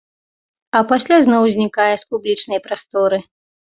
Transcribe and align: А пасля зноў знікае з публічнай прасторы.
А 0.79 0.81
пасля 0.93 1.21
зноў 1.27 1.43
знікае 1.59 1.93
з 1.97 2.03
публічнай 2.17 2.67
прасторы. 2.69 3.27